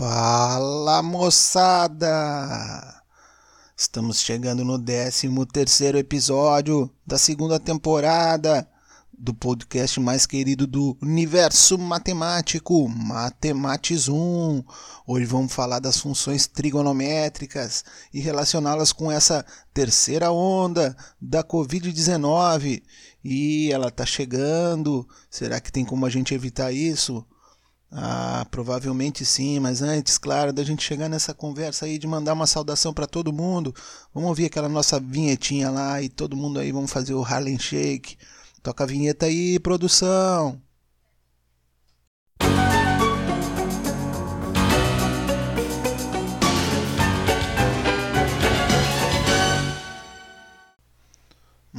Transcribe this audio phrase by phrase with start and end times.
[0.00, 2.08] Fala moçada!
[3.76, 8.66] Estamos chegando no 13 terceiro episódio da segunda temporada
[9.12, 14.64] do podcast mais querido do universo matemático, Matematizum.
[15.06, 19.44] Hoje vamos falar das funções trigonométricas e relacioná-las com essa
[19.74, 22.82] terceira onda da Covid-19.
[23.22, 25.06] E ela está chegando.
[25.30, 27.22] Será que tem como a gente evitar isso?
[27.92, 32.46] Ah, provavelmente sim, mas antes, claro, da gente chegar nessa conversa aí de mandar uma
[32.46, 33.74] saudação para todo mundo,
[34.14, 38.16] vamos ouvir aquela nossa vinhetinha lá e todo mundo aí vamos fazer o Harlem Shake.
[38.62, 40.60] Toca a vinheta aí, produção.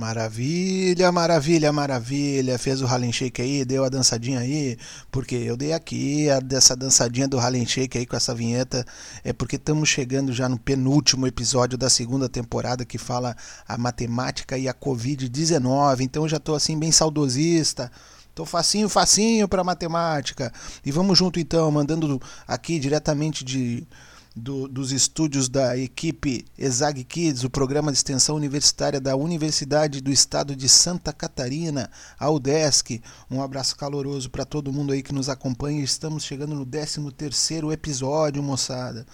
[0.00, 2.58] Maravilha, maravilha, maravilha.
[2.58, 4.78] Fez o Harlem Shake aí, deu a dançadinha aí,
[5.10, 8.82] porque eu dei aqui a, dessa dançadinha do Harlem Shake aí com essa vinheta.
[9.22, 13.36] É porque estamos chegando já no penúltimo episódio da segunda temporada que fala
[13.68, 16.00] a matemática e a Covid-19.
[16.00, 17.92] Então eu já estou assim bem saudosista.
[18.34, 20.50] Tô facinho, facinho para matemática.
[20.82, 23.86] E vamos junto então, mandando aqui diretamente de
[24.34, 30.10] do, dos estúdios da equipe ESAG Kids, o programa de extensão universitária da Universidade do
[30.10, 33.02] Estado de Santa Catarina, a UDESC.
[33.30, 35.82] Um abraço caloroso para todo mundo aí que nos acompanha.
[35.82, 39.06] Estamos chegando no 13º episódio, moçada.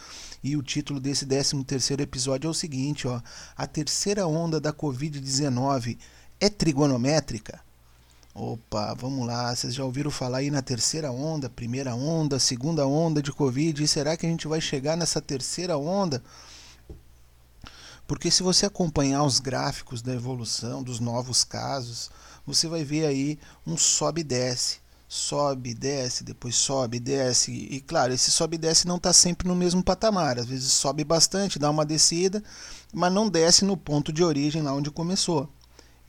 [0.42, 3.20] E o título desse 13º episódio é o seguinte, ó:
[3.56, 5.98] A terceira onda da COVID-19
[6.38, 7.60] é trigonométrica?
[8.38, 9.56] Opa, vamos lá.
[9.56, 13.82] Vocês já ouviram falar aí na terceira onda, primeira onda, segunda onda de Covid?
[13.82, 16.22] E será que a gente vai chegar nessa terceira onda?
[18.06, 22.10] Porque se você acompanhar os gráficos da evolução dos novos casos,
[22.46, 24.80] você vai ver aí um sobe e desce.
[25.08, 27.52] Sobe, desce, depois sobe, desce.
[27.52, 30.38] E claro, esse sobe e desce não está sempre no mesmo patamar.
[30.38, 32.44] Às vezes sobe bastante, dá uma descida,
[32.92, 35.50] mas não desce no ponto de origem lá onde começou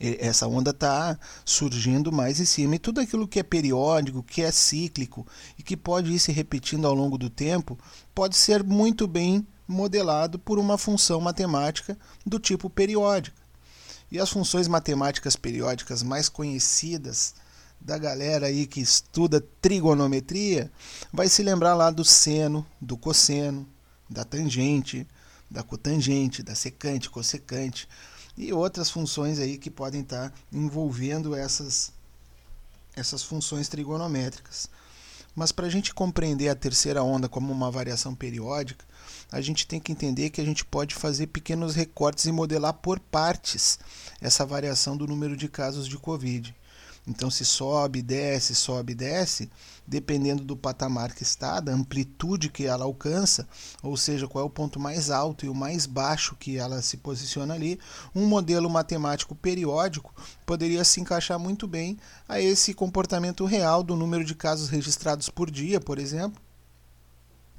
[0.00, 2.76] essa onda está surgindo mais em cima.
[2.76, 5.26] E tudo aquilo que é periódico, que é cíclico
[5.58, 7.78] e que pode ir se repetindo ao longo do tempo,
[8.14, 13.36] pode ser muito bem modelado por uma função matemática do tipo periódica.
[14.10, 17.34] E as funções matemáticas periódicas mais conhecidas
[17.80, 20.70] da galera aí que estuda trigonometria
[21.12, 23.68] vai se lembrar lá do seno, do cosseno,
[24.08, 25.06] da tangente,
[25.50, 27.88] da cotangente, da secante, cossecante
[28.38, 31.92] e outras funções aí que podem estar envolvendo essas,
[32.94, 34.70] essas funções trigonométricas.
[35.34, 38.84] Mas para a gente compreender a terceira onda como uma variação periódica,
[39.30, 43.00] a gente tem que entender que a gente pode fazer pequenos recortes e modelar por
[43.00, 43.78] partes
[44.20, 46.54] essa variação do número de casos de Covid.
[47.08, 49.50] Então, se sobe, desce, sobe, desce,
[49.86, 53.48] dependendo do patamar que está, da amplitude que ela alcança,
[53.82, 56.98] ou seja, qual é o ponto mais alto e o mais baixo que ela se
[56.98, 57.80] posiciona ali,
[58.14, 60.14] um modelo matemático periódico
[60.44, 61.96] poderia se encaixar muito bem
[62.28, 66.42] a esse comportamento real do número de casos registrados por dia, por exemplo,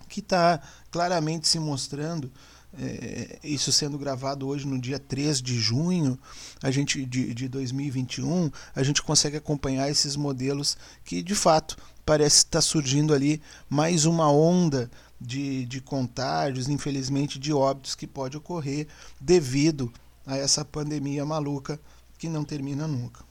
[0.07, 0.61] que está
[0.91, 2.31] claramente se mostrando
[2.77, 6.19] é, isso sendo gravado hoje no dia 3 de junho
[6.61, 12.37] a gente, de, de 2021, a gente consegue acompanhar esses modelos que de fato parece
[12.37, 18.87] estar surgindo ali mais uma onda de, de contágios, infelizmente de óbitos que pode ocorrer
[19.19, 19.91] devido
[20.25, 21.79] a essa pandemia maluca
[22.17, 23.23] que não termina nunca.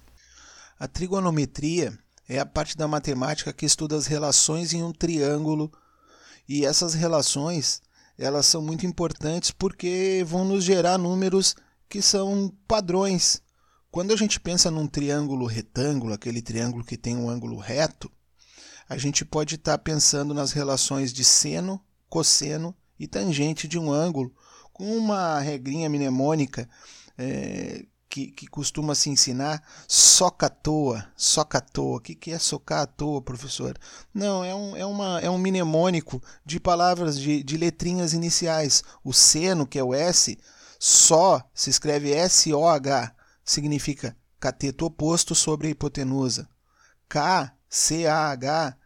[0.79, 1.97] A trigonometria
[2.29, 5.73] é a parte da matemática que estuda as relações em um triângulo
[6.49, 7.83] e essas relações
[8.19, 11.55] elas são muito importantes porque vão nos gerar números
[11.89, 13.41] que são padrões.
[13.91, 18.11] Quando a gente pensa num triângulo retângulo, aquele triângulo que tem um ângulo reto,
[18.89, 23.91] a gente pode estar tá pensando nas relações de seno, cosseno e tangente de um
[23.93, 24.35] ângulo,
[24.73, 26.69] com uma regrinha mnemônica
[27.17, 31.99] é, que, que costuma se ensinar, soca à toa, soca à toa.
[31.99, 33.79] O que, que é socar à toa, professor?
[34.13, 38.83] Não, é um, é uma, é um mnemônico de palavras, de, de letrinhas iniciais.
[39.05, 40.39] O seno, que é o S,
[40.79, 43.15] só se escreve S-O-H,
[43.45, 46.49] significa cateto oposto sobre a hipotenusa.
[47.09, 48.77] K, C-A-H,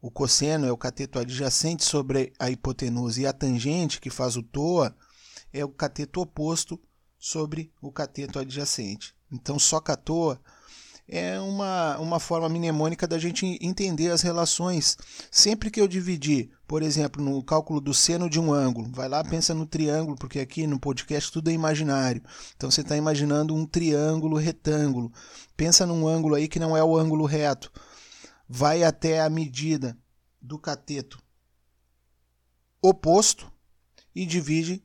[0.00, 3.20] o cosseno é o cateto adjacente sobre a hipotenusa.
[3.20, 4.96] E a tangente, que faz o toa,
[5.52, 6.80] é o cateto oposto
[7.20, 9.14] sobre o cateto adjacente.
[9.30, 10.40] Então, só toa
[11.12, 14.96] é uma, uma forma mnemônica da gente entender as relações.
[15.28, 19.24] Sempre que eu dividir, por exemplo, no cálculo do seno de um ângulo, vai lá,
[19.24, 22.22] pensa no triângulo, porque aqui no podcast tudo é imaginário.
[22.56, 25.12] Então você está imaginando um triângulo retângulo.
[25.56, 27.72] Pensa num ângulo aí que não é o ângulo reto.
[28.48, 29.98] Vai até a medida
[30.40, 31.20] do cateto
[32.80, 33.52] oposto
[34.14, 34.82] e divide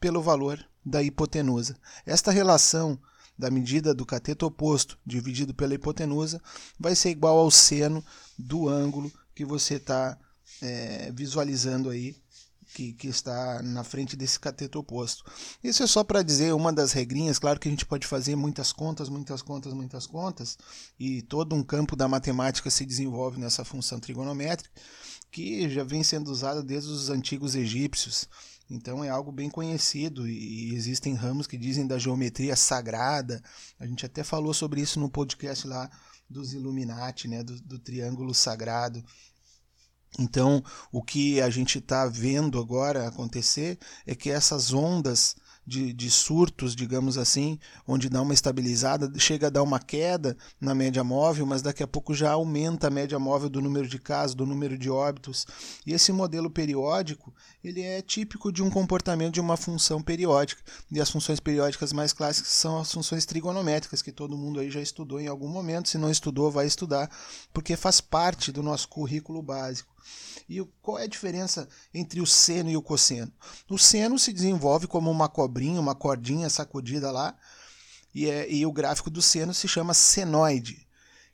[0.00, 1.76] pelo valor da hipotenusa.
[2.04, 2.98] Esta relação
[3.38, 6.40] da medida do cateto oposto dividido pela hipotenusa
[6.78, 8.04] vai ser igual ao seno
[8.38, 10.18] do ângulo que você está
[10.60, 12.14] é, visualizando aí,
[12.74, 15.24] que, que está na frente desse cateto oposto.
[15.62, 18.72] Isso é só para dizer uma das regrinhas, claro que a gente pode fazer muitas
[18.72, 20.56] contas, muitas contas, muitas contas,
[20.98, 24.70] e todo um campo da matemática se desenvolve nessa função trigonométrica,
[25.30, 28.28] que já vem sendo usada desde os antigos egípcios.
[28.72, 33.42] Então é algo bem conhecido e existem ramos que dizem da geometria sagrada.
[33.78, 35.90] A gente até falou sobre isso no podcast lá
[36.28, 39.04] dos Illuminati, né, do, do triângulo sagrado.
[40.18, 45.36] Então, o que a gente está vendo agora acontecer é que essas ondas
[45.66, 50.74] de, de, surtos, digamos assim, onde dá uma estabilizada, chega a dar uma queda na
[50.74, 54.34] média móvel, mas daqui a pouco já aumenta a média móvel do número de casos,
[54.34, 55.46] do número de óbitos.
[55.86, 57.32] E esse modelo periódico,
[57.62, 60.62] ele é típico de um comportamento de uma função periódica.
[60.90, 64.80] E as funções periódicas mais clássicas são as funções trigonométricas, que todo mundo aí já
[64.80, 67.10] estudou em algum momento, se não estudou, vai estudar,
[67.52, 69.92] porque faz parte do nosso currículo básico.
[70.52, 73.32] E qual é a diferença entre o seno e o cosseno?
[73.70, 77.34] O seno se desenvolve como uma cobrinha, uma cordinha sacudida lá,
[78.14, 80.86] e, é, e o gráfico do seno se chama senoide.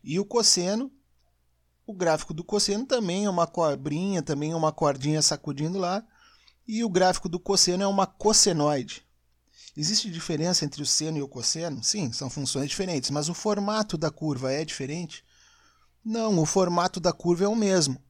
[0.05, 0.93] E o cosseno,
[1.85, 6.07] o gráfico do cosseno também é uma cobrinha, também é uma cordinha sacudindo lá,
[6.65, 9.05] e o gráfico do cosseno é uma cossenoide.
[9.77, 11.83] Existe diferença entre o seno e o cosseno?
[11.83, 15.25] Sim, são funções diferentes, mas o formato da curva é diferente?
[16.05, 18.01] Não, o formato da curva é o mesmo.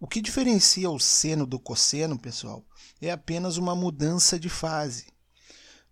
[0.00, 2.64] O que diferencia o seno do cosseno, pessoal,
[3.00, 5.06] é apenas uma mudança de fase.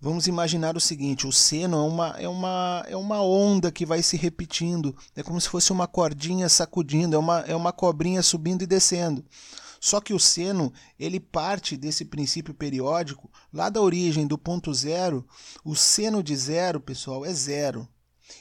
[0.00, 4.02] Vamos imaginar o seguinte: o seno é uma, é, uma, é uma onda que vai
[4.02, 8.62] se repetindo, é como se fosse uma cordinha sacudindo, é uma, é uma cobrinha subindo
[8.62, 9.24] e descendo.
[9.80, 15.26] Só que o seno ele parte desse princípio periódico, lá da origem do ponto zero.
[15.64, 17.88] O seno de zero, pessoal, é zero.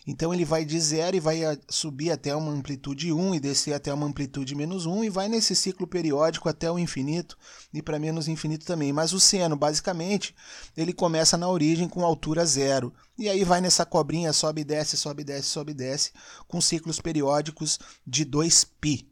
[0.06, 3.94] Então ele vai de zero e vai subir até uma amplitude 1 e descer até
[3.94, 7.38] uma amplitude menos 1 e vai nesse ciclo periódico até o infinito
[7.74, 8.92] e para menos infinito também.
[8.92, 10.36] Mas o seno, basicamente,
[10.76, 15.24] ele começa na origem com altura zero e aí vai nessa cobrinha, sobe, desce, sobe,
[15.24, 16.12] desce, sobe, desce,
[16.48, 19.06] com ciclos periódicos de 2π.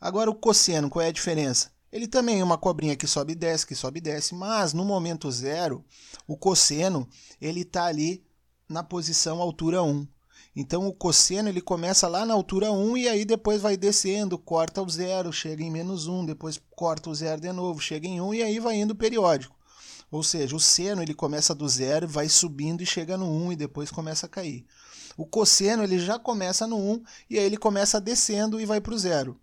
[0.00, 1.72] Agora o cosseno, qual é a diferença?
[1.90, 4.84] Ele também é uma cobrinha que sobe e desce, que sobe e desce, mas no
[4.84, 5.84] momento zero,
[6.26, 7.08] o cosseno
[7.40, 8.26] ele está ali
[8.68, 10.06] na posição altura 1.
[10.56, 14.80] Então o cosseno ele começa lá na altura 1 e aí depois vai descendo, corta
[14.80, 18.34] o zero, chega em menos 1, depois corta o zero de novo, chega em 1
[18.34, 19.56] e aí vai indo periódico.
[20.10, 23.56] Ou seja, o seno ele começa do zero, vai subindo e chega no 1 e
[23.56, 24.64] depois começa a cair.
[25.16, 28.94] O cosseno ele já começa no 1 e aí ele começa descendo e vai para
[28.94, 29.40] o zero.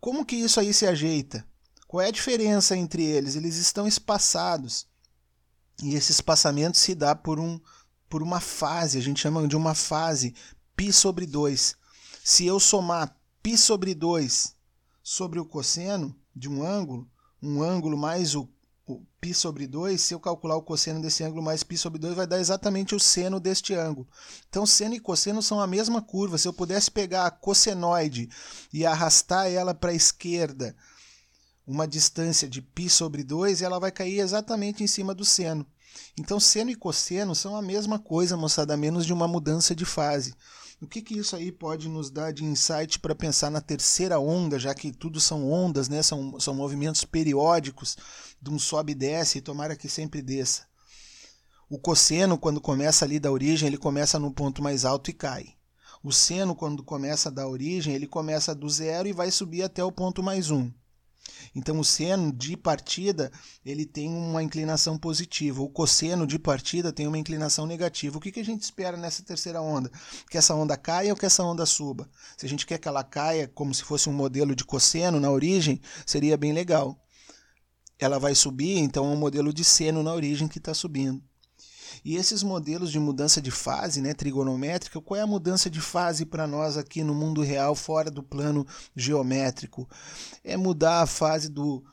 [0.00, 1.46] Como que isso aí se ajeita?
[1.86, 3.36] Qual é a diferença entre eles?
[3.36, 4.86] Eles estão espaçados.
[5.82, 7.60] E esse espaçamento se dá por um
[8.09, 10.33] por uma fase, a gente chama de uma fase
[10.75, 11.75] π sobre 2.
[12.23, 14.55] Se eu somar π sobre 2
[15.03, 17.09] sobre o cosseno de um ângulo,
[17.41, 18.49] um ângulo mais o,
[18.87, 22.15] o π sobre 2, se eu calcular o cosseno desse ângulo mais π sobre 2,
[22.15, 24.07] vai dar exatamente o seno deste ângulo.
[24.49, 26.37] Então, seno e cosseno são a mesma curva.
[26.37, 28.29] Se eu pudesse pegar a cossenoide
[28.73, 30.75] e arrastar ela para a esquerda,
[31.65, 35.65] uma distância de π sobre 2, ela vai cair exatamente em cima do seno.
[36.18, 40.34] Então, seno e cosseno são a mesma coisa, moçada, menos de uma mudança de fase.
[40.80, 44.58] O que, que isso aí pode nos dar de insight para pensar na terceira onda,
[44.58, 46.02] já que tudo são ondas, né?
[46.02, 47.96] são, são movimentos periódicos,
[48.40, 50.62] de um sobe e desce, e tomara que sempre desça.
[51.68, 55.54] O cosseno, quando começa ali da origem, ele começa no ponto mais alto e cai.
[56.02, 59.92] O seno, quando começa da origem, ele começa do zero e vai subir até o
[59.92, 60.72] ponto mais um.
[61.54, 63.30] Então o seno de partida
[63.64, 68.16] ele tem uma inclinação positiva, o cosseno de partida tem uma inclinação negativa.
[68.18, 69.90] O que, que a gente espera nessa terceira onda?
[70.30, 72.08] Que essa onda caia ou que essa onda suba?
[72.36, 75.30] Se a gente quer que ela caia como se fosse um modelo de cosseno na
[75.30, 76.96] origem, seria bem legal.
[77.98, 81.22] Ela vai subir, então é um modelo de seno na origem que está subindo.
[82.04, 86.24] E esses modelos de mudança de fase, né, trigonométrica, qual é a mudança de fase
[86.24, 89.88] para nós aqui no mundo real, fora do plano geométrico?
[90.42, 91.84] É mudar a fase do,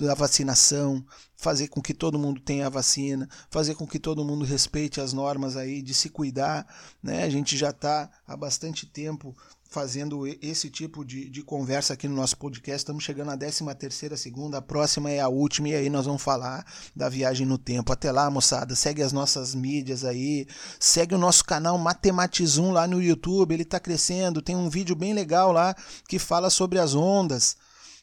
[0.00, 1.04] da vacinação,
[1.36, 5.12] fazer com que todo mundo tenha a vacina, fazer com que todo mundo respeite as
[5.12, 6.66] normas aí de se cuidar,
[7.02, 7.24] né?
[7.24, 9.36] A gente já está há bastante tempo
[9.68, 12.78] fazendo esse tipo de, de conversa aqui no nosso podcast.
[12.78, 16.22] Estamos chegando à 13 terceira segunda, a próxima é a última, e aí nós vamos
[16.22, 17.92] falar da viagem no tempo.
[17.92, 20.46] Até lá, moçada, segue as nossas mídias aí,
[20.78, 25.12] segue o nosso canal Matematizum lá no YouTube, ele está crescendo, tem um vídeo bem
[25.12, 25.74] legal lá
[26.08, 27.56] que fala sobre as ondas,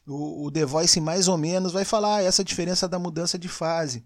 [0.06, 4.04] o, o The Voice mais ou menos vai falar essa diferença da mudança de fase.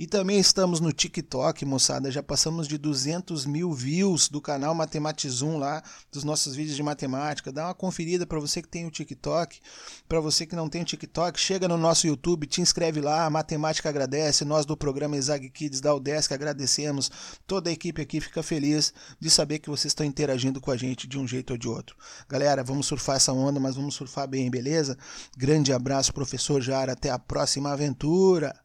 [0.00, 2.10] E também estamos no TikTok, moçada.
[2.10, 7.52] Já passamos de 200 mil views do canal Matematizum lá, dos nossos vídeos de matemática.
[7.52, 9.60] Dá uma conferida para você que tem o TikTok.
[10.08, 13.28] Para você que não tem o TikTok, chega no nosso YouTube, te inscreve lá.
[13.28, 14.42] Matemática agradece.
[14.42, 17.10] Nós do programa Exag Kids da UDESC agradecemos.
[17.46, 21.06] Toda a equipe aqui fica feliz de saber que vocês estão interagindo com a gente
[21.06, 21.94] de um jeito ou de outro.
[22.26, 24.96] Galera, vamos surfar essa onda, mas vamos surfar bem, beleza?
[25.36, 26.94] Grande abraço, professor Jara.
[26.94, 28.58] Até a próxima aventura.